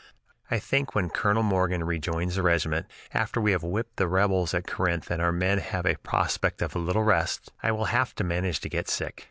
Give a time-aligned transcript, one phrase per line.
[0.49, 4.65] "I think when Colonel Morgan rejoins the regiment, after we have whipped the rebels at
[4.65, 8.23] Corinth and our men have a prospect of a little rest, I will have to
[8.23, 9.19] manage to get sick!